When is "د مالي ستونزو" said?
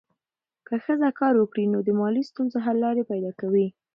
1.87-2.57